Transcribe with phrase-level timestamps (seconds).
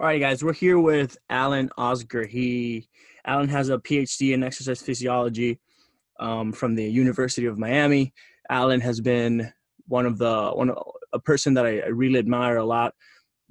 [0.00, 2.26] All right, guys, we're here with Alan Ozgur.
[2.26, 2.88] He
[3.24, 5.60] Alan has a PhD in exercise physiology
[6.18, 8.12] um, from the University of Miami.
[8.50, 9.52] Alan has been
[9.86, 10.74] one of the one
[11.12, 12.92] a person that I, I really admire a lot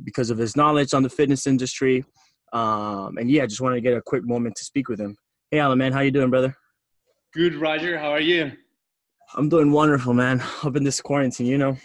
[0.04, 2.04] because of his knowledge on the fitness industry.
[2.52, 5.16] Um, and yeah, just wanted to get a quick moment to speak with him.
[5.50, 6.54] Hey, Alan, man, how you doing, brother?
[7.34, 7.97] Good, Roger.
[7.97, 8.52] How are you?
[9.36, 10.44] I'm doing wonderful, man.
[10.64, 11.78] Up in this quarantine, you know.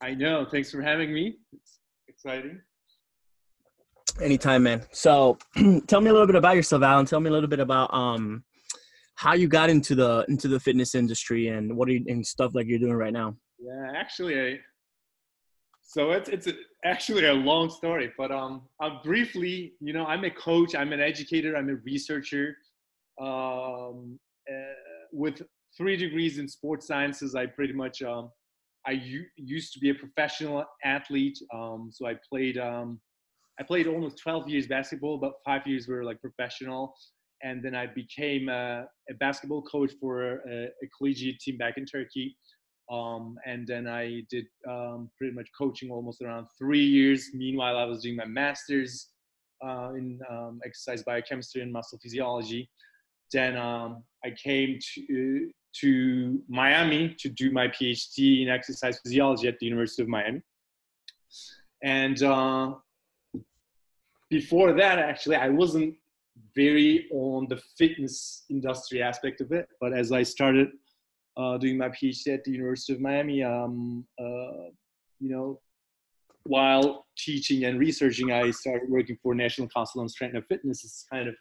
[0.00, 0.46] I know.
[0.50, 1.36] Thanks for having me.
[1.52, 2.58] It's exciting.
[4.20, 4.82] Anytime, man.
[4.92, 5.38] So,
[5.86, 7.06] tell me a little bit about yourself, Alan.
[7.06, 8.44] Tell me a little bit about um
[9.14, 12.52] how you got into the into the fitness industry and what are you and stuff
[12.54, 13.36] like you're doing right now.
[13.58, 14.58] Yeah, actually, I,
[15.82, 16.54] so it's it's a,
[16.84, 21.00] actually a long story, but um, I'll briefly, you know, I'm a coach, I'm an
[21.00, 22.56] educator, I'm a researcher,
[23.20, 24.18] um,
[24.50, 24.74] uh,
[25.12, 25.42] with
[25.76, 27.34] three degrees in sports sciences.
[27.34, 28.30] I pretty much um,
[28.86, 33.00] I u- used to be a professional athlete, um, so I played um
[33.62, 36.96] I played almost 12 years basketball, but five years were like professional.
[37.44, 41.86] And then I became a, a basketball coach for a, a, collegiate team back in
[41.86, 42.36] Turkey.
[42.90, 47.28] Um, and then I did um, pretty much coaching almost around three years.
[47.34, 49.10] Meanwhile, I was doing my master's
[49.64, 52.68] uh, in um, exercise biochemistry and muscle physiology.
[53.30, 55.50] Then um, I came to,
[55.82, 60.42] to Miami to do my PhD in exercise physiology at the University of Miami.
[61.84, 62.74] And uh,
[64.32, 65.94] before that, actually, I wasn't
[66.56, 69.68] very on the fitness industry aspect of it.
[69.78, 70.68] But as I started
[71.36, 74.70] uh, doing my PhD at the University of Miami, um, uh,
[75.20, 75.60] you know,
[76.44, 80.82] while teaching and researching, I started working for National Council on Strength and Fitness.
[80.82, 81.34] It's kind of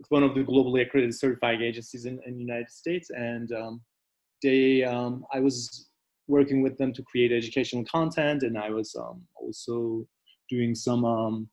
[0.00, 3.80] it's one of the globally accredited certifying agencies in, in the United States, and um,
[4.42, 5.88] they um, I was
[6.26, 10.06] working with them to create educational content, and I was um, also
[10.50, 11.48] doing some um,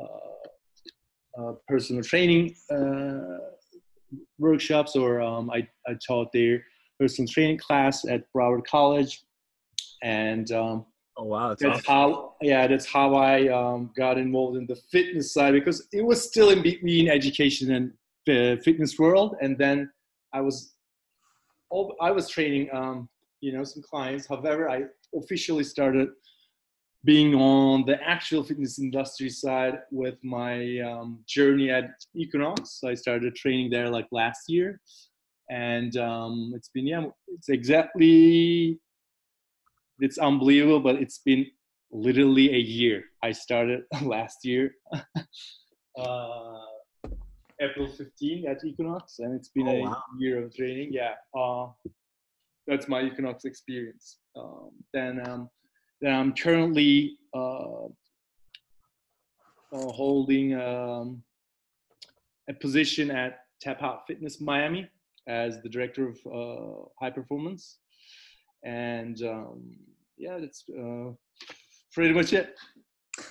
[0.00, 3.38] uh, uh, personal training uh,
[4.38, 6.62] workshops, or um, I, I taught their
[6.98, 9.22] personal training class at Broward College,
[10.02, 10.84] and um,
[11.16, 12.12] oh wow, that's, that's awesome.
[12.12, 16.22] how yeah, that's how I um, got involved in the fitness side because it was
[16.22, 17.92] still in between education and
[18.26, 19.90] the fitness world, and then
[20.32, 20.74] I was
[22.00, 23.08] I was training um,
[23.40, 24.26] you know some clients.
[24.26, 26.08] However, I officially started
[27.04, 32.80] being on the actual fitness industry side with my um, journey at Equinox.
[32.80, 34.80] So I started training there like last year,
[35.50, 38.78] and um, it's been yeah, it's exactly,
[39.98, 41.46] it's unbelievable, but it's been
[41.90, 43.04] literally a year.
[43.22, 44.70] I started last year,
[45.98, 46.58] uh,
[47.60, 50.02] April 15 at Equinox, and it's been oh, a wow.
[50.20, 50.92] year of training.
[50.92, 51.66] Yeah, uh,
[52.68, 54.18] that's my Equinox experience.
[54.36, 55.48] Um, then.
[56.02, 57.86] That I'm currently uh,
[59.72, 61.22] uh, holding um,
[62.50, 64.88] a position at Tap Out Fitness Miami
[65.28, 67.78] as the director of uh, high performance.
[68.64, 69.76] And um,
[70.18, 71.12] yeah, that's uh,
[71.92, 72.54] pretty much it.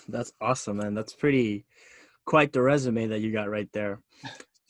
[0.07, 0.93] That's awesome, man.
[0.93, 1.65] That's pretty
[2.25, 3.99] quite the resume that you got right there.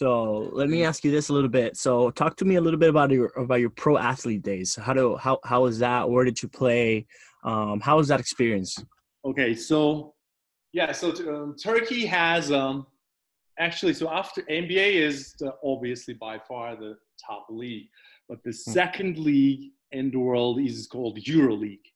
[0.01, 1.77] So let me ask you this a little bit.
[1.77, 4.75] So talk to me a little bit about your about your pro athlete days.
[4.75, 6.09] How do how how was that?
[6.09, 7.05] Where did you play?
[7.43, 8.83] Um, how was that experience?
[9.23, 10.15] Okay, so
[10.73, 12.87] yeah, so um, Turkey has um,
[13.59, 17.87] actually so after NBA is the, obviously by far the top league,
[18.27, 18.71] but the hmm.
[18.71, 21.87] second league in the world is called EuroLeague,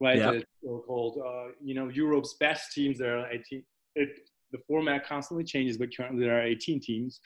[0.00, 0.16] right?
[0.16, 0.34] Yep.
[0.34, 0.46] It's
[0.88, 2.98] called uh, you know Europe's best teams.
[2.98, 3.62] There are 18.
[4.54, 7.20] The format constantly changes, but currently there are 18 teams.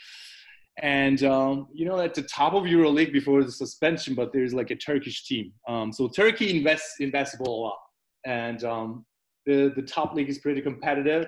[0.81, 4.71] And um, you know, at the top of EuroLeague before the suspension, but there's like
[4.71, 5.53] a Turkish team.
[5.69, 7.78] Um, so Turkey invests in basketball a lot,
[8.25, 9.05] and um,
[9.44, 11.27] the the top league is pretty competitive.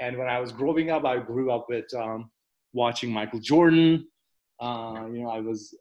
[0.00, 2.30] And when I was growing up, I grew up with um,
[2.72, 4.06] watching Michael Jordan.
[4.58, 5.76] Uh, you know, I was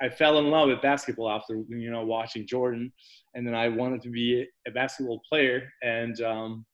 [0.00, 2.92] I fell in love with basketball after you know watching Jordan,
[3.34, 5.70] and then I wanted to be a basketball player.
[5.82, 6.64] And um,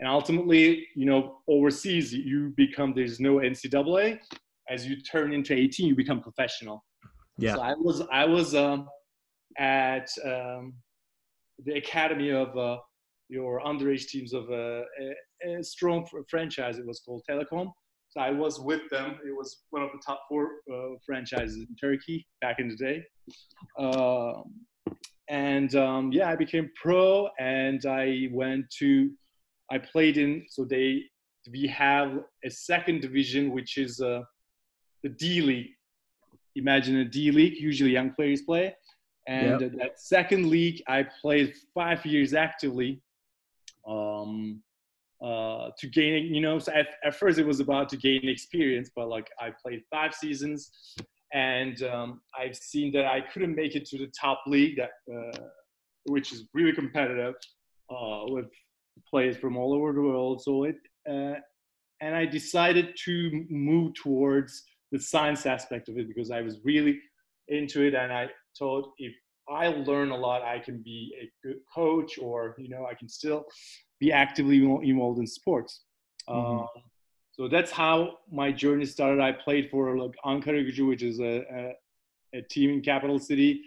[0.00, 4.18] and ultimately, you know, overseas you become there's no NCAA,
[4.68, 6.84] as you turn into 18, you become professional.
[7.38, 7.54] Yeah.
[7.54, 8.88] So I was I was um,
[9.58, 10.74] at um,
[11.64, 12.78] the academy of uh,
[13.28, 14.82] your underage teams of uh,
[15.44, 16.78] a, a, strong franchise.
[16.78, 17.70] It was called Telekom.
[18.08, 19.18] So I was with them.
[19.26, 23.04] It was one of the top four uh, franchises in Turkey back in the day.
[23.78, 24.42] Uh,
[25.28, 29.10] and um, yeah, I became pro, and I went to.
[29.70, 30.46] I played in.
[30.48, 31.02] So they
[31.50, 34.22] we have a second division, which is uh,
[35.02, 35.70] the D League.
[36.56, 38.74] Imagine a D League, usually young players play.
[39.28, 39.72] And yep.
[39.78, 43.02] that second league, I played five years actively.
[43.86, 44.62] Um,
[45.22, 48.90] uh, to gain, you know, so at, at first it was about to gain experience,
[48.94, 50.70] but like I played five seasons
[51.32, 55.44] and um, I've seen that I couldn't make it to the top league, that, uh,
[56.04, 57.34] which is really competitive
[57.90, 58.46] uh, with
[59.08, 60.42] players from all over the world.
[60.42, 60.76] So it,
[61.08, 61.40] uh,
[62.00, 66.98] and I decided to move towards the science aspect of it because I was really
[67.48, 68.28] into it, and I
[68.58, 69.14] thought if
[69.48, 73.08] I learn a lot, I can be a good coach, or you know, I can
[73.08, 73.44] still
[74.00, 75.82] be actively involved in sports.
[76.28, 76.60] Mm-hmm.
[76.60, 76.68] Um,
[77.32, 79.20] so that's how my journey started.
[79.20, 83.60] I played for like Ankaragücü, which is a, a, a, team in capital city.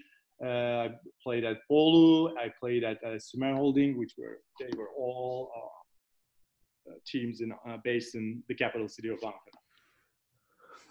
[0.44, 0.48] Uh,
[0.86, 0.90] I
[1.22, 2.32] played at Bolu.
[2.38, 7.78] I played at uh, Sümer Holding, which were they were all uh, teams in uh,
[7.84, 9.60] based in the capital city of Ankara.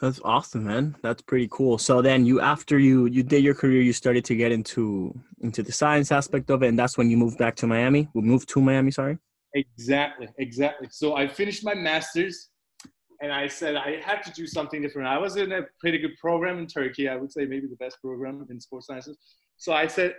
[0.00, 0.96] That's awesome, man.
[1.02, 1.76] That's pretty cool.
[1.78, 5.62] So then you after you you did your career, you started to get into into
[5.62, 8.08] the science aspect of it, and that's when you moved back to Miami.
[8.14, 9.18] We moved to Miami, sorry.
[9.54, 10.88] Exactly, exactly.
[10.90, 12.50] So I finished my master's,
[13.20, 15.08] and I said I had to do something different.
[15.08, 17.08] I was in a pretty good program in Turkey.
[17.08, 19.16] I would say maybe the best program in sports sciences.
[19.56, 20.14] So I said,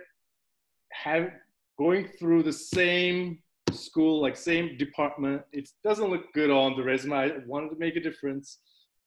[0.92, 1.30] have
[1.78, 3.38] going through the same
[3.72, 7.14] school, like same department, it doesn't look good on the resume.
[7.14, 8.58] I wanted to make a difference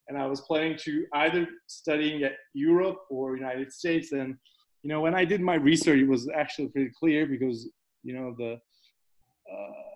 [0.07, 4.11] and I was planning to either studying at Europe or United States.
[4.11, 4.35] And
[4.81, 7.69] you know, when I did my research, it was actually pretty clear because
[8.03, 8.53] you know the
[9.51, 9.93] uh,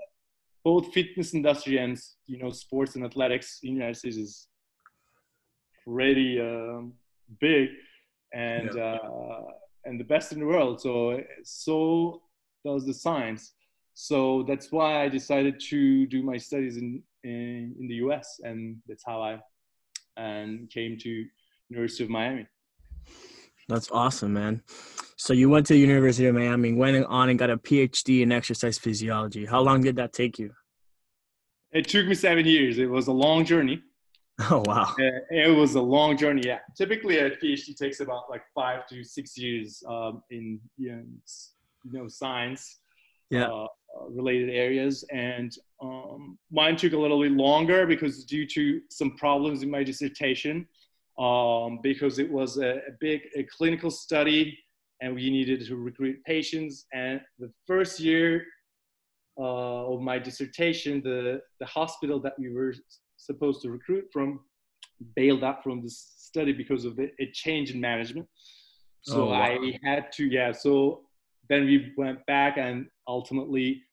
[0.68, 4.48] both fitness industry and you know sports and athletics in the United States is
[5.88, 6.92] pretty um,
[7.40, 7.69] big
[8.34, 8.96] and yeah.
[8.96, 9.46] uh,
[9.86, 10.75] and the best in the world.
[10.81, 12.22] So so
[12.66, 13.44] does the science.
[13.94, 18.28] So that's why I decided to do my studies in in, in the U.S.
[18.44, 19.34] and that's how I
[20.18, 21.12] and came to
[21.69, 22.46] University of Miami.
[23.68, 24.62] That's awesome, man.
[25.18, 28.31] So you went to the University of Miami, went on and got a PhD in
[28.31, 29.46] exercise physiology.
[29.46, 30.52] How long did that take you?
[31.72, 32.78] It took me seven years.
[32.78, 33.81] It was a long journey.
[34.52, 34.94] Oh wow!
[35.00, 36.44] It was a long journey.
[36.46, 41.02] Yeah, typically a PhD takes about like five to six years um, in you know,
[41.86, 42.81] you know science.
[43.31, 43.46] Yeah.
[43.46, 43.66] Uh,
[44.10, 45.04] related areas.
[45.12, 49.84] And um, mine took a little bit longer because due to some problems in my
[49.84, 50.68] dissertation,
[51.18, 54.58] um, because it was a, a big a clinical study
[55.02, 56.86] and we needed to recruit patients.
[56.94, 58.46] And the first year
[59.40, 62.74] uh, of my dissertation, the, the hospital that we were
[63.18, 64.40] supposed to recruit from
[65.16, 68.28] bailed out from the study because of the, a change in management.
[69.02, 69.44] So oh, wow.
[69.44, 70.52] I had to, yeah.
[70.52, 71.02] So
[71.50, 73.84] then we went back and ultimately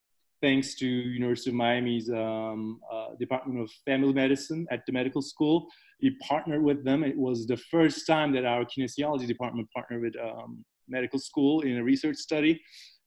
[0.45, 5.65] thanks to University of Miami's um, uh, Department of Family Medicine at the medical school.
[6.03, 7.03] We partnered with them.
[7.03, 11.77] It was the first time that our kinesiology department partnered with um, medical school in
[11.77, 12.61] a research study,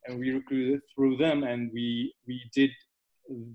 [0.06, 1.44] and we recruited through them.
[1.44, 2.70] And we we did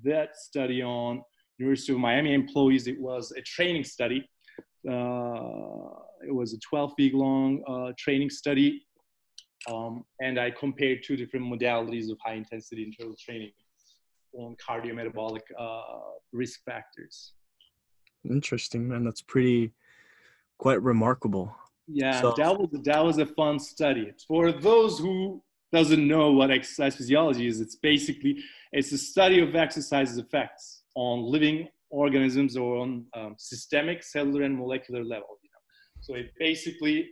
[0.05, 1.21] that study on
[1.57, 2.87] University of Miami employees.
[2.87, 4.19] It was a training study.
[4.89, 5.89] Uh,
[6.25, 8.81] it was a 12 week long uh, training study
[9.71, 13.51] um, and I compared two different modalities of high intensity interval training
[14.33, 15.81] on cardiometabolic uh,
[16.31, 17.33] risk factors.
[18.29, 19.03] Interesting, man.
[19.03, 19.73] That's pretty
[20.57, 21.55] quite remarkable.
[21.87, 24.13] Yeah, so, that was that was a fun study.
[24.27, 25.43] For those who
[25.73, 28.37] doesn't know what exercise physiology is, it's basically
[28.71, 34.57] it's a study of exercise's effects on living organisms or on um, systemic, cellular, and
[34.57, 35.37] molecular level.
[35.43, 35.63] You know?
[35.99, 37.09] So it basically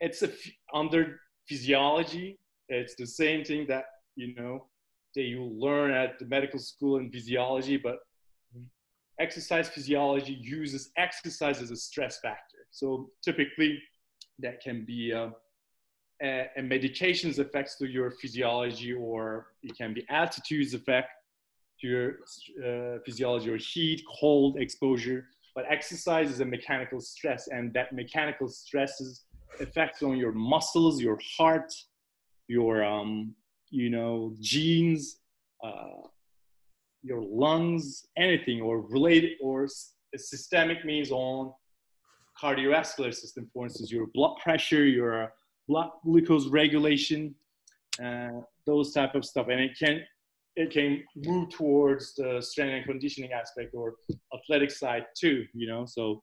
[0.00, 0.30] it's a
[0.72, 2.38] under physiology.
[2.68, 3.84] It's the same thing that
[4.14, 4.66] you know
[5.14, 7.98] that you learn at the medical school in physiology, but
[9.20, 12.58] exercise physiology uses exercise as a stress factor.
[12.70, 13.80] So typically,
[14.40, 15.30] that can be uh,
[16.22, 21.10] a, a, medication's effects to your physiology, or it can be altitude's effect
[21.80, 22.08] to your
[22.64, 25.26] uh, physiology, or heat, cold exposure.
[25.54, 29.24] But exercise is a mechanical stress, and that mechanical stresses
[29.60, 31.72] effects on your muscles, your heart,
[32.48, 33.34] your um,
[33.74, 35.18] you know, genes,
[35.64, 36.06] uh,
[37.02, 39.66] your lungs, anything, or related, or
[40.16, 41.52] systemic means on
[42.40, 45.32] cardiovascular system, for instance, your blood pressure, your
[45.66, 47.34] blood glucose regulation,
[48.02, 50.02] uh, those type of stuff, and it can
[50.56, 53.94] it can move towards the strength and conditioning aspect or
[54.32, 55.44] athletic side too.
[55.52, 56.20] You know, so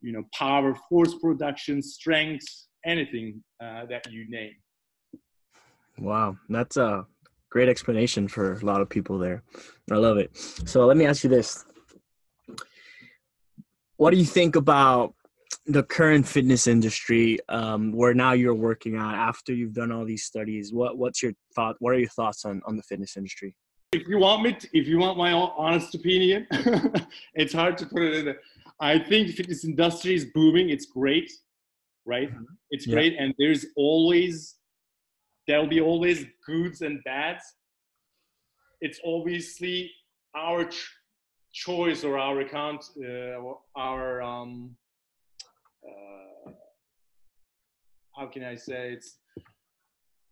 [0.00, 2.46] you know, power, force production, strength,
[2.84, 4.54] anything uh, that you name.
[5.98, 7.06] Wow, that's a
[7.50, 9.42] great explanation for a lot of people there.
[9.90, 10.36] I love it.
[10.36, 11.64] So let me ask you this.
[13.96, 15.14] What do you think about
[15.66, 20.24] the current fitness industry um, where now you're working on after you've done all these
[20.24, 20.72] studies?
[20.72, 23.56] What what's your thought what are your thoughts on, on the fitness industry?
[23.92, 26.46] if you want me, to, if you want my honest opinion,
[27.34, 28.24] it's hard to put it in.
[28.26, 28.40] There.
[28.80, 30.70] I think the fitness industry is booming.
[30.70, 31.30] It's great,
[32.04, 32.30] right?
[32.30, 32.44] Mm-hmm.
[32.70, 32.94] It's yeah.
[32.94, 34.56] great, and there's always
[35.48, 37.42] there'll be always goods and bads.
[38.80, 39.90] It's obviously
[40.36, 40.94] our ch-
[41.52, 43.40] choice or our account, uh,
[43.74, 44.76] our um,
[45.84, 46.52] uh,
[48.16, 49.16] how can I say it's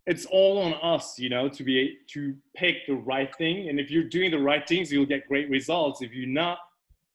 [0.07, 3.69] it's all on us, you know, to be to pick the right thing.
[3.69, 6.01] And if you're doing the right things, you'll get great results.
[6.01, 6.59] If you're not,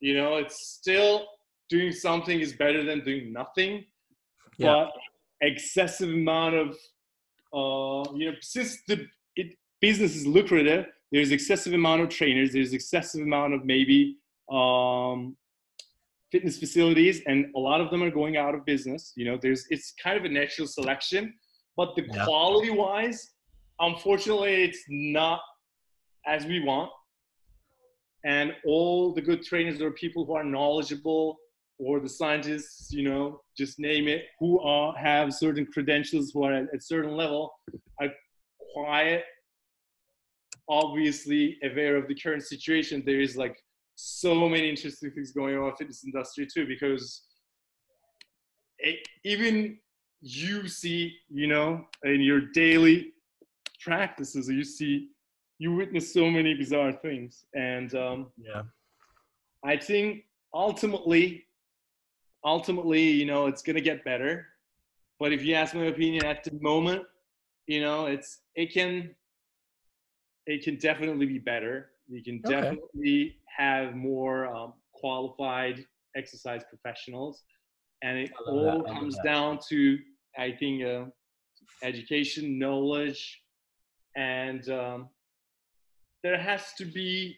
[0.01, 1.25] you know, it's still
[1.69, 3.85] doing something is better than doing nothing.
[4.57, 4.67] Yeah.
[4.67, 4.91] But
[5.41, 6.75] excessive amount of,
[7.53, 12.53] uh, you know, since the it, business is lucrative, there's excessive amount of trainers.
[12.53, 14.17] There's excessive amount of maybe
[14.51, 15.35] um,
[16.31, 19.13] fitness facilities, and a lot of them are going out of business.
[19.15, 21.33] You know, there's it's kind of a natural selection
[21.77, 22.25] but the yeah.
[22.25, 23.31] quality wise,
[23.79, 25.41] unfortunately, it's not
[26.25, 26.91] as we want.
[28.23, 31.37] And all the good trainers are people who are knowledgeable
[31.83, 36.53] or the scientists, you know, just name it, who are have certain credentials, who are
[36.53, 37.51] at a certain level,
[37.99, 38.09] are
[38.73, 39.23] quiet,
[40.69, 43.01] obviously aware of the current situation.
[43.05, 43.57] There is like
[43.95, 47.23] so many interesting things going on in fitness industry too, because
[48.77, 49.77] it, even
[50.21, 53.13] you see, you know, in your daily
[53.83, 55.09] practices, you see,
[55.57, 57.45] you witness so many bizarre things.
[57.55, 58.63] And um, yeah,
[59.65, 61.45] I think ultimately,
[62.43, 64.47] ultimately, you know, it's gonna get better.
[65.19, 67.03] But if you ask my opinion at the moment,
[67.67, 69.15] you know, it's it can
[70.47, 71.91] it can definitely be better.
[72.07, 72.61] You can okay.
[72.61, 77.43] definitely have more um, qualified exercise professionals
[78.01, 79.97] and it all comes down to
[80.37, 81.05] I think uh,
[81.83, 83.41] education, knowledge,
[84.15, 85.09] and um,
[86.23, 87.37] there has to be,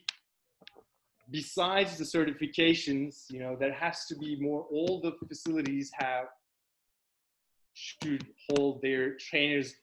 [1.34, 4.66] besides the certifications, you know, there has to be more.
[4.72, 6.28] All the facilities have
[7.74, 9.74] should hold their trainers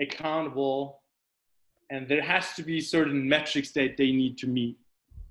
[0.00, 1.02] accountable,
[1.90, 4.78] and there has to be certain metrics that they need to meet.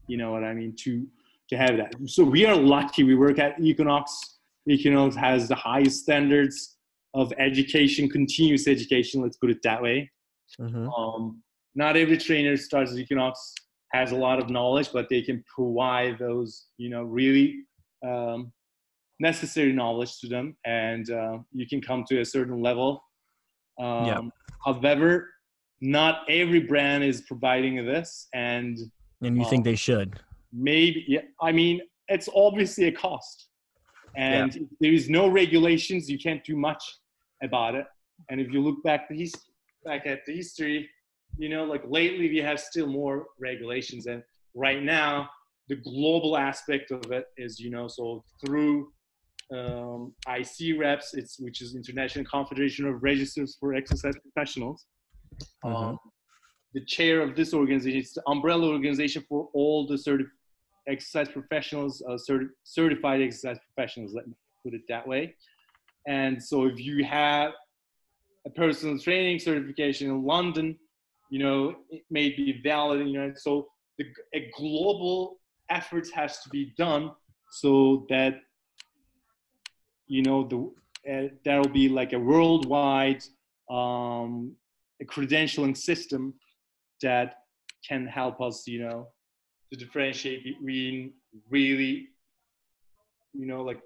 [0.08, 0.76] You know what I mean?
[0.84, 1.06] To
[1.50, 1.94] to have that.
[2.06, 3.04] So we are lucky.
[3.04, 4.38] We work at Equinox.
[4.70, 6.78] Equinox has the highest standards
[7.16, 10.10] of education, continuous education, let's put it that way.
[10.60, 10.90] Mm-hmm.
[10.90, 11.44] Um,
[11.76, 13.54] not every trainer starts at Equinox
[13.94, 17.60] has a lot of knowledge, but they can provide those, you know, really
[18.06, 18.52] um,
[19.20, 23.04] necessary knowledge to them, and uh, you can come to a certain level.
[23.80, 24.22] Um, yeah.
[24.66, 25.30] However,
[25.82, 28.78] not every brand is providing this, and
[29.22, 30.20] and you um, think they should?
[30.52, 31.22] Maybe, yeah.
[31.42, 33.48] I mean, it's obviously a cost,
[34.16, 34.62] and yeah.
[34.82, 36.10] there is no regulations.
[36.10, 36.84] You can't do much
[37.44, 37.86] about it.
[38.30, 39.34] And if you look back the his,
[39.86, 40.90] back at the history,
[41.38, 44.06] you know, like lately we have still more regulations.
[44.06, 44.24] And
[44.54, 45.30] right now,
[45.70, 48.92] the global aspect of it is, you know, so through
[49.52, 54.86] um, ICREPS, it's which is International Confederation of Registers for Exercise Professionals.
[55.64, 55.76] Mm-hmm.
[55.76, 56.00] Um,
[56.74, 60.26] the chair of this organization, it's the umbrella organization for all the certi-
[60.88, 64.14] exercise professionals, uh, certi- certified exercise professionals.
[64.14, 65.36] Let me put it that way.
[66.08, 67.52] And so if you have
[68.46, 70.78] a personal training certification in London,
[71.34, 75.40] you know, it may be valid, you know, so the, a global
[75.72, 77.10] effort has to be done
[77.50, 78.36] so that,
[80.06, 83.24] you know, the, uh, there'll be like a worldwide
[83.72, 84.56] um,
[85.02, 86.36] a credentialing system
[87.02, 87.38] that
[87.90, 89.08] can help us, you know,
[89.72, 91.14] to differentiate between
[91.50, 92.10] really,
[93.34, 93.82] you know, like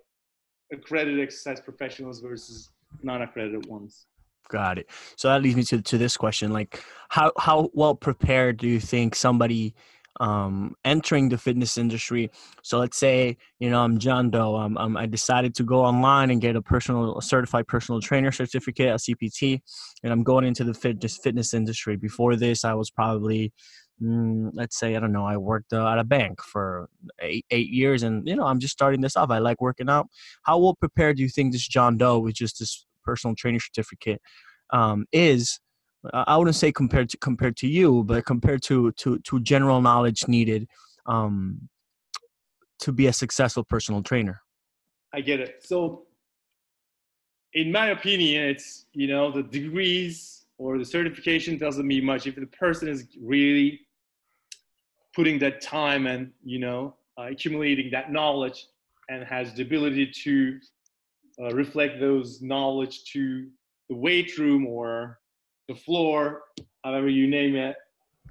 [0.74, 2.72] accredited exercise professionals versus
[3.04, 4.08] non-accredited ones.
[4.50, 4.88] Got it.
[5.16, 8.80] So that leads me to, to this question: like, how how well prepared do you
[8.80, 9.76] think somebody
[10.20, 12.32] um, entering the fitness industry?
[12.64, 14.56] So let's say you know I'm John Doe.
[14.56, 18.32] Um, um, I decided to go online and get a personal a certified personal trainer
[18.32, 19.60] certificate, a CPT,
[20.04, 21.98] and I'm going into the fitness fitness industry.
[21.98, 23.52] Before this, I was probably
[24.02, 26.90] mm, let's say I don't know, I worked uh, at a bank for
[27.20, 29.30] eight, eight years, and you know I'm just starting this off.
[29.30, 30.08] I like working out.
[30.44, 34.22] How well prepared do you think this John Doe with just this personal training certificate
[34.72, 35.60] um, is?
[36.14, 40.28] I wouldn't say compared to compared to you, but compared to to to general knowledge
[40.28, 40.68] needed
[41.06, 41.70] um,
[42.80, 44.42] to be a successful personal trainer.
[45.14, 45.66] I get it.
[45.66, 46.04] So,
[47.54, 52.36] in my opinion, it's you know the degrees or the certification doesn't mean much if
[52.36, 53.82] the person is really
[55.16, 58.68] putting that time and you know uh, accumulating that knowledge
[59.10, 60.60] and has the ability to
[61.42, 63.48] uh, reflect those knowledge to
[63.90, 65.20] the weight room or
[65.68, 66.44] the floor,
[66.84, 67.76] however you name it.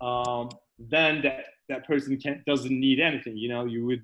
[0.01, 3.37] Um, then that that person can't doesn't need anything.
[3.37, 4.03] You know, you would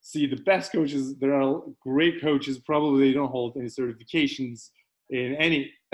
[0.00, 1.16] see the best coaches.
[1.16, 2.58] There are great coaches.
[2.58, 4.70] Probably they don't hold any certifications
[5.10, 5.72] in any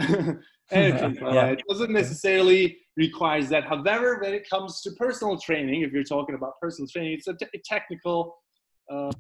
[0.70, 1.16] anything.
[1.22, 1.46] yeah.
[1.46, 3.64] It doesn't necessarily requires that.
[3.64, 7.34] However, when it comes to personal training, if you're talking about personal training, it's a,
[7.34, 8.36] t- technical.
[8.90, 9.10] Uh,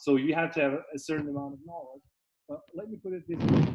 [0.00, 2.02] so you have to have a certain amount of knowledge.
[2.48, 3.74] But let me put it this way.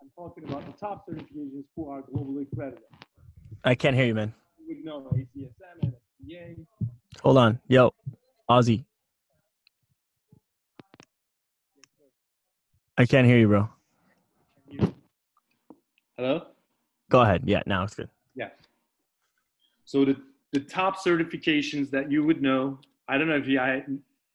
[0.00, 2.82] I'm talking about the top certifications who are globally accredited.
[3.64, 4.32] I can't hear you, man.
[4.58, 5.92] You would know ACSM and
[6.30, 6.66] NSCA.
[7.22, 7.60] Hold on.
[7.68, 7.92] Yo,
[8.50, 8.84] Ozzy.
[12.98, 13.68] I can't hear you, bro.
[16.16, 16.46] Hello?
[17.10, 17.42] Go ahead.
[17.44, 18.08] Yeah, now it's good.
[18.34, 18.48] Yeah.
[19.84, 20.16] So the,
[20.52, 22.78] the top certifications that you would know,
[23.08, 23.84] I don't know if you, I,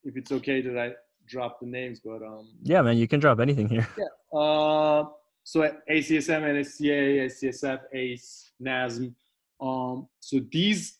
[0.03, 0.91] if it's okay that I
[1.27, 2.49] drop the names, but um.
[2.63, 3.87] Yeah, man, you can drop anything here.
[3.97, 4.39] Yeah.
[4.39, 5.05] Uh,
[5.43, 9.13] so ACSM, NSCA, NCSF, ACE, NASM.
[9.59, 10.97] Um, so these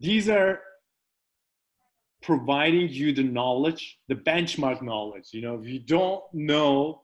[0.00, 0.60] these are
[2.22, 5.28] providing you the knowledge, the benchmark knowledge.
[5.32, 7.02] You know, if you don't know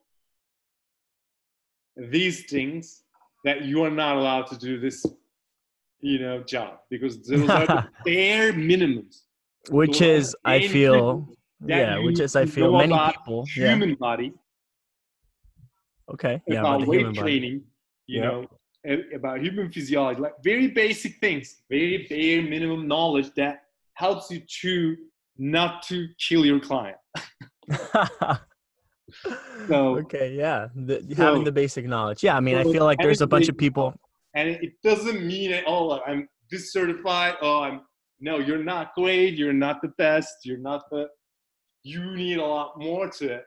[1.96, 3.04] these things,
[3.44, 5.04] that you are not allowed to do this,
[6.00, 9.22] you know, job because those are the bare minimums.
[9.68, 11.28] Which is, I feel,
[11.64, 13.94] yeah, which is, I feel, many people, human yeah.
[13.96, 14.32] body.
[16.10, 16.42] Okay.
[16.46, 16.60] Yeah.
[16.60, 17.62] About, weight training,
[18.06, 18.46] you know,
[19.14, 23.64] about human physiology, like very basic things, very bare minimum knowledge that
[23.94, 24.96] helps you to
[25.36, 26.96] not to kill your client.
[29.68, 32.22] so okay, yeah, the, so, having the basic knowledge.
[32.22, 33.94] Yeah, I mean, so I feel like there's a bunch of people,
[34.34, 37.34] and it doesn't mean that oh, I'm this certified.
[37.42, 37.82] Oh, I'm
[38.20, 39.34] no, you're not great.
[39.34, 40.44] You're not the best.
[40.44, 41.08] You're not the.
[41.82, 43.44] You need a lot more to it.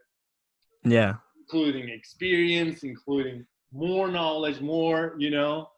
[0.84, 5.70] Yeah, including experience, including more knowledge, more you know,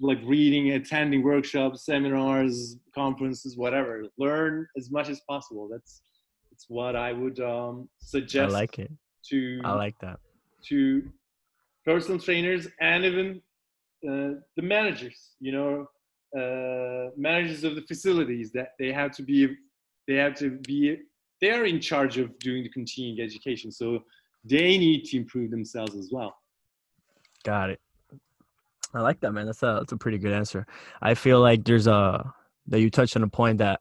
[0.00, 4.04] like reading, attending workshops, seminars, conferences, whatever.
[4.18, 5.68] Learn as much as possible.
[5.70, 6.02] That's
[6.50, 8.54] that's what I would um, suggest.
[8.54, 8.92] I like it
[9.30, 10.20] to I like that
[10.68, 11.02] to
[11.84, 13.42] personal trainers and even
[14.08, 15.32] uh, the managers.
[15.40, 15.86] You know,
[16.36, 19.56] uh, managers of the facilities that they have to be
[20.06, 20.98] they have to be
[21.40, 24.00] they are in charge of doing the continuing education, so
[24.44, 26.34] they need to improve themselves as well.
[27.44, 27.80] Got it.
[28.94, 29.46] I like that, man.
[29.46, 30.66] That's a that's a pretty good answer.
[31.02, 32.32] I feel like there's a
[32.68, 33.80] that you touched on a point that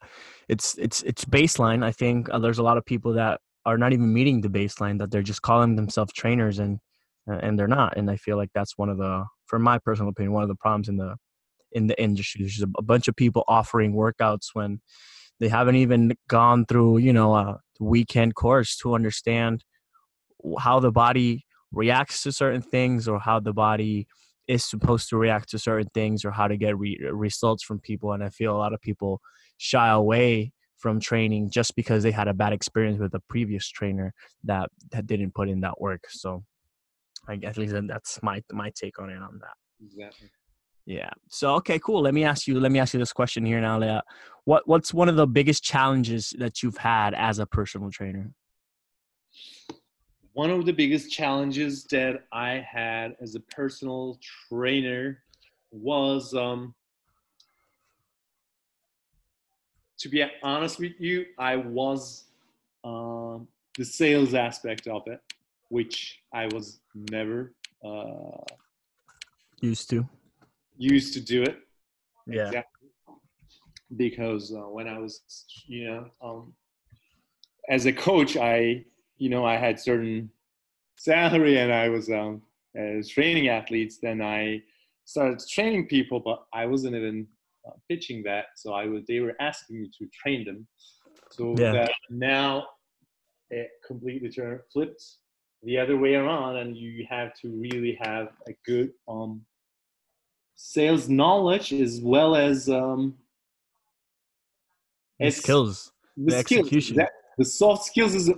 [0.49, 1.83] it's it's it's baseline.
[1.83, 4.97] I think uh, there's a lot of people that are not even meeting the baseline
[4.99, 6.79] that they're just calling themselves trainers and
[7.27, 10.33] and they're not and i feel like that's one of the for my personal opinion
[10.33, 11.15] one of the problems in the
[11.73, 14.79] in the industry there's a bunch of people offering workouts when
[15.39, 19.63] they haven't even gone through you know a weekend course to understand
[20.59, 24.07] how the body reacts to certain things or how the body
[24.47, 28.13] is supposed to react to certain things or how to get re- results from people
[28.13, 29.19] and i feel a lot of people
[29.57, 30.51] shy away
[30.83, 35.07] from training just because they had a bad experience with a previous trainer that, that
[35.07, 36.03] didn't put in that work.
[36.09, 36.43] So
[37.25, 39.55] I guess at least that's my my take on it on that.
[39.81, 40.29] Exactly.
[40.85, 41.09] Yeah.
[41.29, 42.01] So okay, cool.
[42.01, 42.59] Let me ask you.
[42.59, 44.03] Let me ask you this question here now, Leah.
[44.45, 48.31] What What's one of the biggest challenges that you've had as a personal trainer?
[50.33, 54.19] One of the biggest challenges that I had as a personal
[54.49, 55.19] trainer
[55.71, 56.73] was um,
[59.99, 62.25] to be honest with you, I was
[62.83, 65.21] um, the sales aspect of it,
[65.69, 67.53] which I was never
[67.85, 68.43] uh,
[69.61, 70.07] used to.
[70.77, 71.57] Used to do it.
[72.27, 72.47] Yeah.
[72.47, 72.89] Exactly.
[73.95, 75.21] Because uh, when I was,
[75.67, 76.53] you know, um,
[77.69, 78.85] as a coach, I,
[79.17, 80.29] you know, I had certain
[80.97, 82.41] salary and I was um,
[82.75, 83.99] as training athletes.
[84.01, 84.61] Then I
[85.05, 87.27] started training people, but I wasn't even
[87.67, 88.45] uh, pitching that.
[88.55, 90.67] So I was they were asking me to train them.
[91.31, 91.71] So yeah.
[91.71, 92.67] that now
[93.49, 95.03] it completely turned flipped
[95.63, 99.41] the other way around, and you have to really have a good um,
[100.55, 103.15] sales knowledge as well as um,
[105.19, 106.97] the skills, the, the skills, execution.
[106.97, 108.31] That, the soft skills is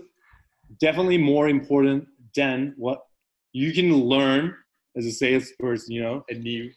[0.80, 3.06] definitely more important than what
[3.54, 4.56] you can learn
[4.98, 5.94] as a salesperson.
[5.94, 6.72] You know, a new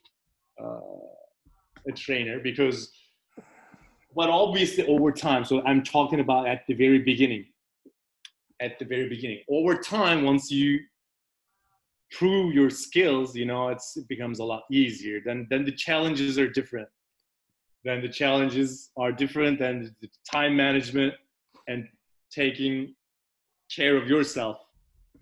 [0.62, 0.80] uh,
[1.88, 2.92] a trainer because
[4.14, 7.44] but obviously over time so i'm talking about at the very beginning
[8.60, 10.80] at the very beginning over time once you
[12.10, 15.20] prove your skills you know it becomes a lot easier.
[15.24, 16.88] Then then the challenges are different.
[17.84, 21.14] Then the challenges are different and the time management
[21.68, 21.88] and
[22.30, 22.94] taking
[23.74, 24.58] care of yourself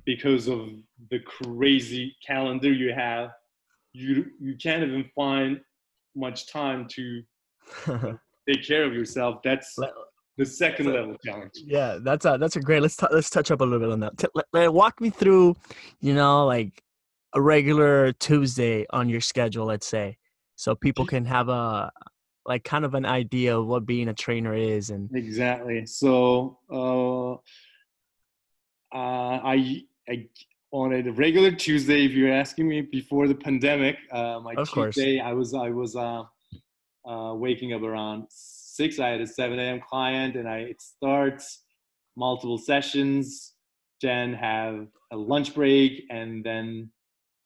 [0.05, 0.71] because of
[1.11, 3.31] the crazy calendar you have.
[3.93, 5.61] You you can't even find
[6.15, 7.23] much time to
[8.49, 9.43] take care of yourself.
[9.43, 9.79] That's
[10.39, 11.53] the second level challenge.
[11.55, 12.83] Yeah, that's a that's a great.
[12.83, 14.19] Let's t- let's touch up a little bit on that.
[14.19, 15.57] T- let, walk me through,
[16.01, 16.83] you know, like
[17.35, 20.19] a regular Tuesday on your schedule, let's say,
[20.57, 21.91] so people can have a
[22.45, 25.85] like kind of an idea of what being a trainer is and exactly.
[25.87, 27.33] So uh,
[28.95, 30.29] uh, I I
[30.73, 35.19] on a regular Tuesday, if you're asking me before the pandemic, uh, my of Tuesday,
[35.19, 35.29] course.
[35.29, 36.23] I was I was uh,
[37.09, 38.27] uh, waking up around
[38.77, 38.99] six.
[38.99, 39.81] I had a 7 a.m.
[39.89, 41.63] client, and I it starts
[42.17, 43.55] multiple sessions.
[44.03, 46.91] Then have a lunch break, and then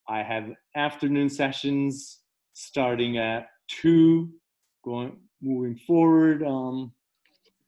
[0.07, 2.19] I have afternoon sessions
[2.53, 4.29] starting at two,
[4.83, 6.43] going moving forward.
[6.43, 6.91] Um,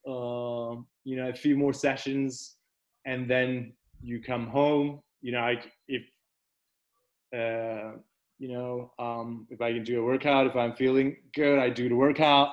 [0.06, 2.58] uh, you know, a few more sessions,
[3.06, 4.99] and then you come home.
[5.21, 6.04] You know, I, if
[7.34, 7.97] uh,
[8.38, 11.88] you know, um, if I can do a workout, if I'm feeling good, I do
[11.88, 12.49] the workout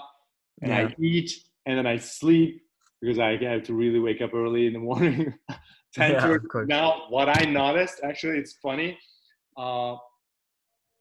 [0.62, 0.88] and yeah.
[0.88, 1.32] I eat
[1.66, 2.62] and then I sleep
[3.00, 5.34] because I have to really wake up early in the morning.
[5.94, 8.96] 10 yeah, now, what I noticed, actually, it's funny.
[9.56, 9.96] Uh,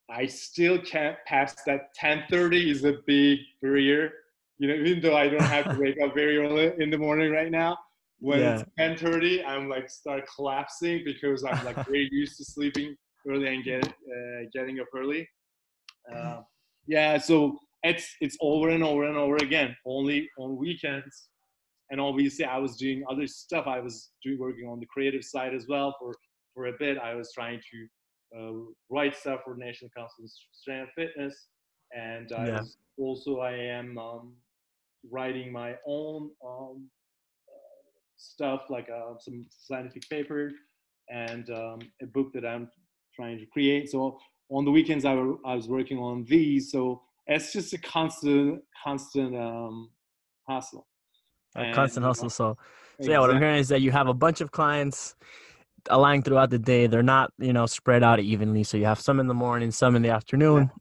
[0.10, 4.12] I still can't pass that 10:30 is a big barrier.
[4.58, 7.32] You know, even though I don't have to wake up very early in the morning
[7.32, 7.78] right now.
[8.20, 8.64] When yeah.
[8.78, 12.96] it's 10:30, I'm like start collapsing because I'm like very used to sleeping
[13.28, 15.30] early and get uh, getting up early.
[16.12, 16.42] Uh,
[16.88, 19.76] yeah, so it's it's over and over and over again.
[19.86, 21.30] Only on weekends,
[21.90, 23.68] and obviously I was doing other stuff.
[23.68, 26.14] I was doing working on the creative side as well for
[26.54, 26.98] for a bit.
[26.98, 31.48] I was trying to uh, write stuff for National Council of Strength and Fitness,
[31.96, 32.62] and I yeah.
[32.98, 34.34] also I am um,
[35.10, 36.90] writing my own um,
[37.48, 37.80] uh,
[38.18, 40.52] stuff like uh, some scientific paper
[41.10, 42.70] and um, a book that I'm
[43.16, 43.90] trying to create.
[43.90, 46.72] So on the weekends, I, were, I was working on these.
[46.72, 49.90] So it's just a constant, constant um,
[50.48, 50.88] hustle.
[51.56, 52.30] A and, constant hustle.
[52.30, 52.58] So,
[53.02, 55.16] so yeah, what I'm hearing is that you have a bunch of clients
[55.90, 56.88] aligned throughout the day.
[56.88, 58.64] They're not, you know, spread out evenly.
[58.64, 60.64] So you have some in the morning, some in the afternoon.
[60.64, 60.80] Yeah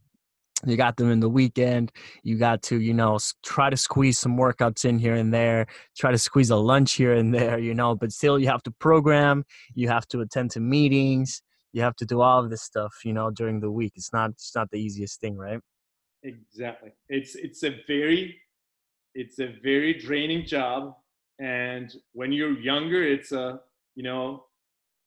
[0.66, 1.92] you got them in the weekend
[2.24, 6.10] you got to you know try to squeeze some workouts in here and there try
[6.10, 9.44] to squeeze a lunch here and there you know but still you have to program
[9.76, 13.12] you have to attend to meetings you have to do all of this stuff, you
[13.12, 13.92] know, during the week.
[13.96, 15.60] It's not it's not the easiest thing, right?
[16.24, 16.90] Exactly.
[17.08, 18.36] It's it's a very
[19.14, 20.94] it's a very draining job
[21.40, 23.60] and when you're younger it's a
[23.94, 24.44] you know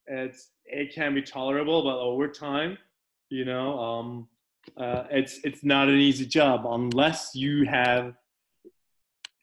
[0.08, 2.78] it's it can be tolerable but over time
[3.30, 4.28] you know um
[4.78, 8.14] uh, it's it's not an easy job unless you have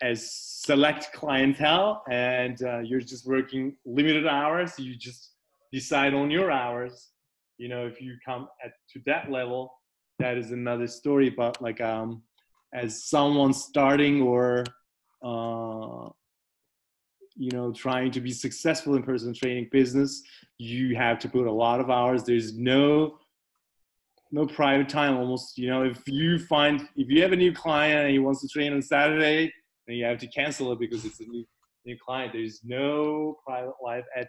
[0.00, 5.32] as select clientele and uh, you're just working limited hours you just
[5.72, 7.10] decide on your hours
[7.58, 9.72] you know if you come at to that level
[10.18, 12.22] that is another story but like um
[12.74, 14.64] as someone starting or
[15.24, 16.08] uh
[17.36, 20.22] you know trying to be successful in personal training business
[20.58, 22.24] you have to put a lot of hours.
[22.24, 23.18] There's no
[24.30, 25.16] no private time.
[25.16, 28.40] Almost you know if you find if you have a new client and he wants
[28.42, 29.52] to train on saturday
[29.86, 31.44] then you have to cancel it because it's a new
[31.86, 32.32] new client.
[32.32, 34.28] There's no private life at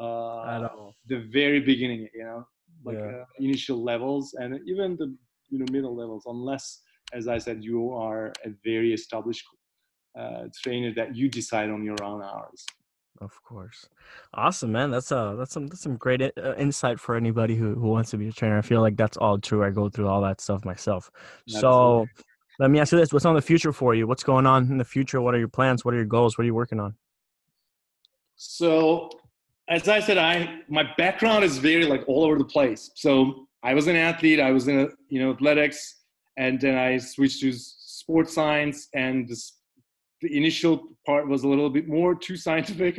[0.00, 0.94] uh, at all.
[1.06, 2.46] the very beginning, you know,
[2.84, 3.06] like yeah.
[3.06, 5.14] uh, initial levels and even the
[5.50, 9.44] you know middle levels, unless, as I said, you are a very established
[10.18, 12.64] uh, trainer that you decide on your own hours.
[13.20, 13.88] Of course,
[14.34, 14.92] awesome, man.
[14.92, 18.16] That's uh that's some that's some great uh, insight for anybody who who wants to
[18.16, 18.58] be a trainer.
[18.58, 19.64] I feel like that's all true.
[19.64, 21.10] I go through all that stuff myself.
[21.46, 22.06] so.
[22.60, 24.08] Let me ask you this: What's on the future for you?
[24.08, 25.20] What's going on in the future?
[25.20, 25.84] What are your plans?
[25.84, 26.36] What are your goals?
[26.36, 26.96] What are you working on?
[28.34, 29.10] So
[29.68, 32.90] as I said, I my background is very like all over the place.
[32.94, 34.40] So I was an athlete.
[34.40, 36.02] I was in a, you know athletics,
[36.36, 38.88] and then I switched to sports science.
[38.94, 39.58] And this,
[40.22, 42.98] the initial part was a little bit more too scientific.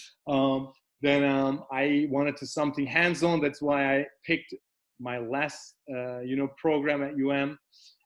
[0.28, 3.40] um, then um, I wanted to something hands-on.
[3.40, 4.54] That's why I picked
[5.00, 7.58] my last uh, you know program at UM,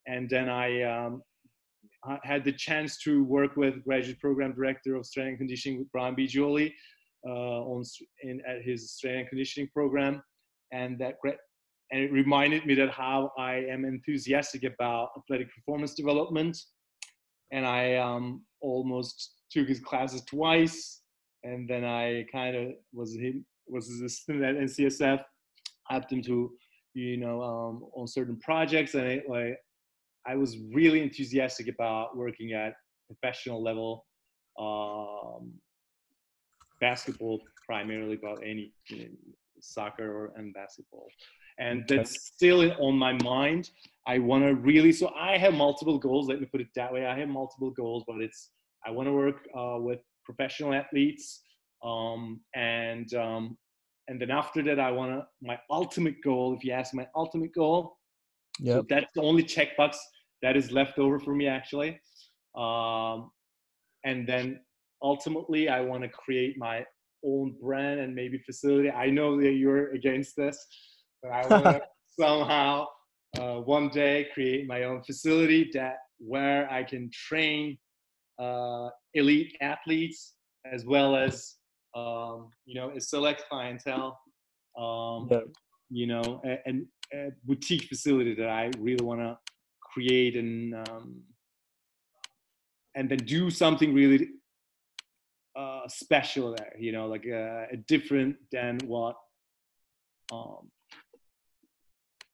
[0.07, 1.22] and then I um,
[2.22, 6.68] had the chance to work with graduate program director of strength and conditioning Brian Biagioli
[6.68, 6.70] uh,
[7.30, 7.82] on
[8.22, 10.22] in, at his strength and conditioning program,
[10.72, 11.14] and that
[11.90, 16.58] and it reminded me that how I am enthusiastic about athletic performance development,
[17.52, 21.02] and I um, almost took his classes twice,
[21.44, 25.22] and then I kind of was him was assistant at NCSF,
[25.88, 26.52] helped him to
[26.94, 29.56] you know um, on certain projects, and it, like
[30.26, 32.74] I was really enthusiastic about working at
[33.06, 34.06] professional level
[34.58, 35.52] um,
[36.88, 39.09] basketball primarily, but any you know,
[39.61, 41.07] soccer or and basketball.
[41.59, 43.64] and that's still on my mind.
[44.07, 44.92] I want to really.
[45.01, 46.25] So I have multiple goals.
[46.29, 47.03] Let me put it that way.
[47.12, 48.40] I have multiple goals, but it's
[48.87, 51.27] I want to work uh, with professional athletes,
[51.90, 52.23] um,
[52.55, 53.57] and um,
[54.09, 55.20] and then after that, I want to.
[55.51, 57.81] My ultimate goal, if you ask my ultimate goal,
[58.61, 59.92] yeah, so that's the only checkbox
[60.42, 61.90] that is left over for me actually.
[62.64, 63.31] Um,
[64.05, 64.61] and then
[65.05, 66.85] ultimately, I want to create my
[67.25, 68.90] own brand and maybe facility.
[68.90, 70.59] I know that you're against this,
[71.23, 71.83] but I want to
[72.19, 72.87] somehow
[73.38, 77.79] uh, one day create my own facility that where I can train
[78.40, 80.35] uh, elite athletes
[80.73, 81.57] as well as
[81.95, 84.19] um, you know a select clientele.
[84.79, 85.45] Um, Yep.
[85.90, 86.87] you know, and,
[87.45, 89.38] boutique facility that I really want to
[89.81, 91.23] create and um,
[92.97, 94.31] and then do something really
[95.57, 96.75] uh, special there.
[96.79, 99.17] You know, like uh, different than what
[100.33, 100.71] um,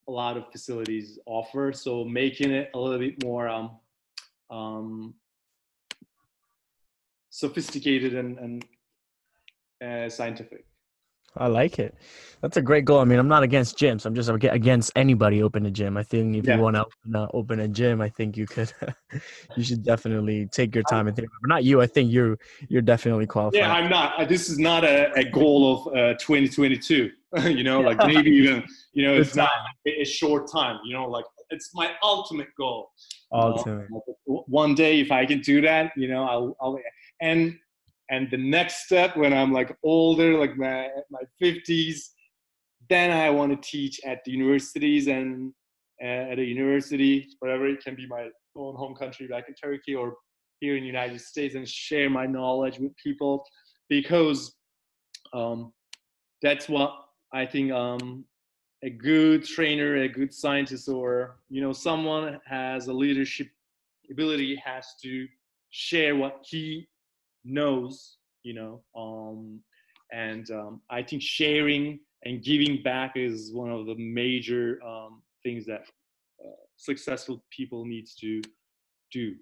[0.07, 1.71] a lot of facilities offer.
[1.73, 3.71] So making it a little bit more um,
[4.49, 5.13] um,
[7.29, 8.65] sophisticated and, and
[9.83, 10.65] uh, scientific.
[11.37, 11.95] I like it.
[12.41, 12.99] That's a great goal.
[12.99, 14.05] I mean, I'm not against gyms.
[14.05, 15.95] I'm just against anybody open a gym.
[15.95, 16.55] I think if Yeah.
[16.55, 18.73] you want to open a, open a gym, I think you could.
[19.55, 21.29] you should definitely take your time and think.
[21.41, 21.81] But not you.
[21.81, 23.59] I think you're you're definitely qualified.
[23.59, 24.27] Yeah, I'm not.
[24.27, 27.11] This is not a, a goal of uh, 2022.
[27.43, 28.63] you know, like maybe even
[28.93, 29.51] you know, it's not
[29.87, 30.79] a, short time.
[30.83, 32.91] You know, like it's my ultimate goal.
[33.31, 33.87] Ultimate.
[33.95, 33.99] Uh,
[34.47, 36.79] one day, if I can do that, you know, I'll, I'll
[37.21, 37.57] and
[38.11, 42.09] and the next step when I'm like older, like my my 50s,
[42.89, 45.53] then I want to teach at the universities and
[46.03, 49.95] uh, at a university, whatever it can be my own home country back in Turkey
[49.95, 50.17] or
[50.59, 53.45] here in the United States and share my knowledge with people
[53.87, 54.55] because
[55.33, 55.71] um,
[56.41, 56.91] that's what
[57.33, 58.25] I think um,
[58.83, 63.47] a good trainer, a good scientist, or you know someone has a leadership
[64.11, 65.27] ability has to
[65.69, 66.85] share what he
[67.43, 69.59] knows, you know, um,
[70.11, 75.65] and um, I think sharing and giving back is one of the major um, things
[75.65, 75.81] that
[76.43, 78.41] uh, successful people needs to
[79.11, 79.35] do.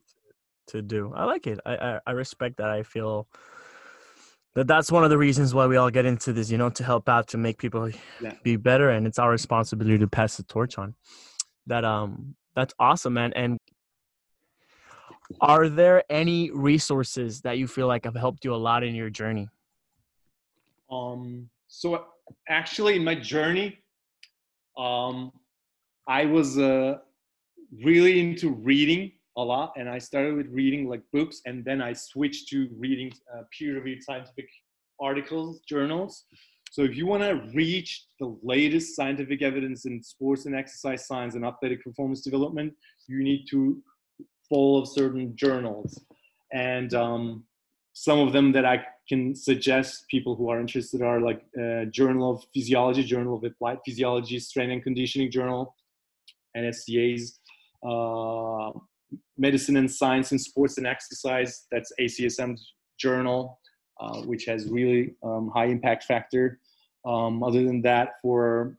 [0.68, 1.12] to do.
[1.16, 1.60] I like it.
[1.66, 2.70] I, I I respect that.
[2.70, 3.28] I feel
[4.56, 6.50] that that's one of the reasons why we all get into this.
[6.52, 7.90] You know, to help out, to make people
[8.22, 8.34] Yeah.
[8.44, 10.96] be better, and it's our responsibility to pass the torch on.
[11.68, 13.34] That um, that's awesome, man.
[13.36, 13.58] And
[15.42, 19.10] are there any resources that you feel like have helped you a lot in your
[19.10, 19.48] journey?
[20.92, 22.06] Um, so
[22.48, 23.80] actually, in my journey,
[24.78, 25.32] um,
[26.08, 26.98] I was uh,
[27.84, 31.94] really into reading a lot, and I started with reading like books, and then I
[31.94, 34.50] switched to reading uh, peer-reviewed scientific
[35.00, 36.26] articles, journals.
[36.72, 41.36] So if you want to reach the latest scientific evidence in sports and exercise science
[41.36, 42.74] and athletic performance development,
[43.08, 43.82] you need to
[44.50, 46.04] follow certain journals,
[46.52, 47.44] and um,
[47.94, 52.32] some of them that I can suggest people who are interested are like uh, Journal
[52.32, 55.76] of Physiology, Journal of Applied Physiology, Strength and Conditioning Journal,
[56.56, 57.40] NSCA's
[57.84, 58.72] uh,
[59.38, 61.66] Medicine and Science in Sports and Exercise.
[61.72, 63.60] That's ACSM's journal,
[64.00, 66.60] uh, which has really um, high impact factor.
[67.06, 68.78] Um, other than that, for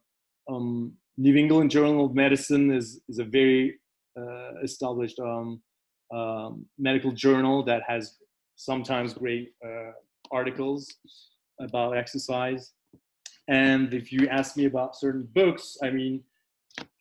[0.49, 3.80] um, New England Journal of Medicine is is a very
[4.63, 5.61] established um,
[6.13, 8.17] um, medical journal that has
[8.57, 9.93] sometimes great uh,
[10.31, 10.97] articles
[11.61, 12.73] about exercise.
[13.49, 16.23] And if you ask me about certain books, I mean,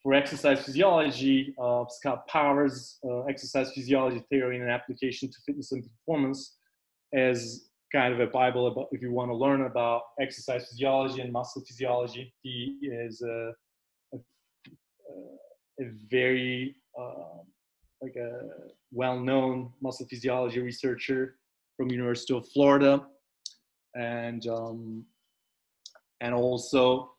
[0.01, 5.83] for exercise physiology, uh, Scott Powers' uh, Exercise Physiology Theory and Application to Fitness and
[5.83, 6.55] Performance
[7.13, 11.31] is kind of a Bible about if you want to learn about exercise physiology and
[11.31, 12.33] muscle physiology.
[12.41, 13.51] He is a,
[14.13, 14.17] a,
[15.81, 16.88] a very uh,
[18.01, 18.41] like a
[18.91, 21.35] well-known muscle physiology researcher
[21.75, 23.05] from University of Florida,
[23.95, 25.05] and um,
[26.21, 27.11] and also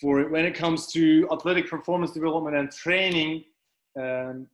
[0.00, 3.44] for when it comes to athletic performance development and training.
[4.00, 4.46] Um,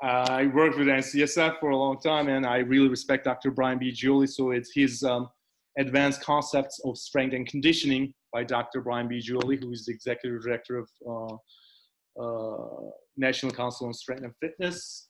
[0.00, 3.50] I worked with NCSF for a long time, and I really respect Dr.
[3.50, 4.28] Brian Biagioli.
[4.28, 5.28] So it's his um,
[5.76, 8.80] Advanced Concepts of Strength and Conditioning by Dr.
[8.80, 14.34] Brian Biagioli, who is the executive director of uh, uh, National Council on Strength and
[14.40, 15.08] Fitness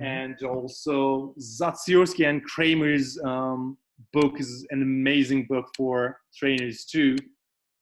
[0.00, 3.76] and also Zatsiorsky and Kraemer's um,
[4.12, 7.16] book is an amazing book for trainers too,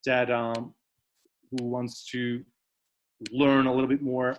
[0.05, 0.75] that um,
[1.51, 2.43] who wants to
[3.31, 4.37] learn a little bit more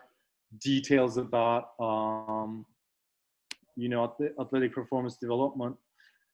[0.59, 2.65] details about um,
[3.75, 5.75] you know athletic performance development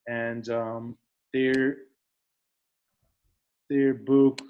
[0.08, 0.98] and um,
[1.34, 1.78] their
[3.70, 4.42] their book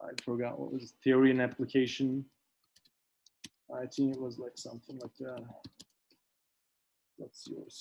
[0.00, 2.24] I forgot what was theory and application.
[3.74, 5.44] I think it was like something like that.
[7.18, 7.72] Let's see what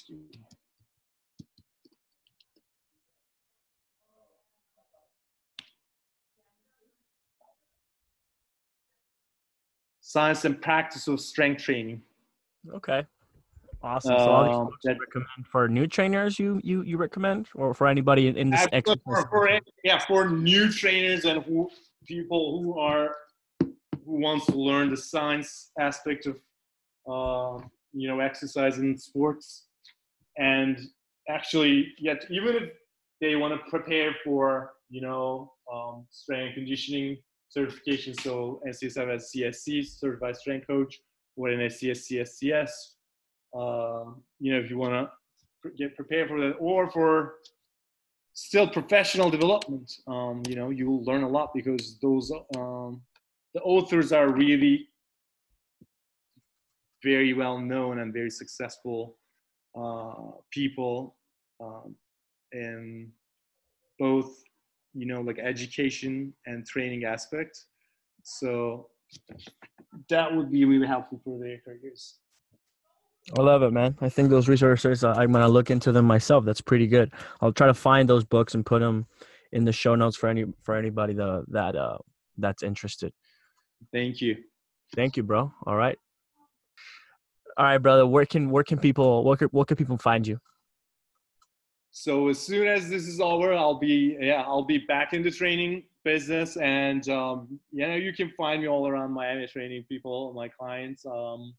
[10.01, 12.01] Science and practice of strength training.
[12.73, 13.05] Okay.
[13.81, 14.17] Awesome.
[14.19, 17.73] So all these um, books that, recommend for new trainers you you you recommend or
[17.73, 18.97] for anybody in, in this exercise?
[19.03, 21.69] For, for, yeah, for new trainers and who,
[22.07, 23.15] people who are
[24.05, 26.35] who wants to learn the science aspect of
[27.07, 29.67] uh, you know exercise and sports.
[30.37, 30.79] And
[31.29, 32.69] actually yet even if
[33.21, 37.17] they want to prepare for you know um, strength conditioning
[37.49, 40.99] certification so NCSF has CSC certified strength coach
[41.37, 42.71] or an SCS CSCS
[43.55, 45.09] um, you know, if you want
[45.63, 47.35] to get prepared for that, or for
[48.33, 53.01] still professional development, um, you know, you will learn a lot because those um,
[53.55, 54.89] the authors are really
[57.03, 59.17] very well known and very successful
[59.79, 61.15] uh, people
[61.63, 61.95] um,
[62.51, 63.11] in
[63.97, 64.43] both
[64.93, 67.65] you know like education and training aspect
[68.23, 68.89] so
[70.09, 72.19] that would be really helpful for their careers
[73.35, 73.97] I love it, man.
[74.01, 76.45] I think those resources, uh, I'm gonna look into them myself.
[76.45, 77.11] That's pretty good.
[77.41, 79.07] I'll try to find those books and put them
[79.51, 81.97] in the show notes for any for anybody that that uh
[82.37, 83.13] that's interested.
[83.91, 84.37] Thank you.
[84.95, 85.51] Thank you, bro.
[85.65, 85.97] All right.
[87.57, 88.05] All right, brother.
[88.05, 90.39] Where can where can people what can, what can people find you?
[91.91, 95.31] So as soon as this is over, I'll be yeah I'll be back in the
[95.31, 100.33] training business, and um, you know you can find me all around Miami training people,
[100.33, 101.53] my clients, um,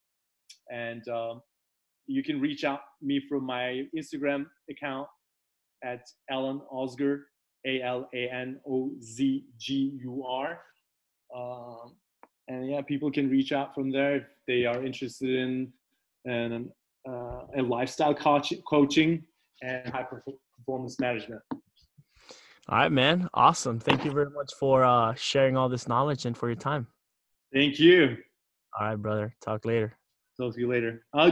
[0.71, 1.41] and um,
[2.07, 5.09] you can reach out me from my Instagram account
[5.83, 7.23] at Alan Ozgur,
[7.67, 10.61] A L A N O Z G U R.
[11.35, 11.95] Um,
[12.49, 15.73] and yeah, people can reach out from there if they are interested in
[16.25, 16.69] and
[17.09, 19.23] uh, a lifestyle coach, coaching
[19.63, 20.05] and high
[20.57, 21.41] performance management.
[22.69, 23.29] All right, man.
[23.33, 23.79] Awesome.
[23.79, 26.89] Thank you very much for uh, sharing all this knowledge and for your time.
[27.55, 28.17] Thank you.
[28.79, 29.35] All right, brother.
[29.41, 29.97] Talk later.
[30.37, 31.05] Talk to you later.
[31.15, 31.31] I'll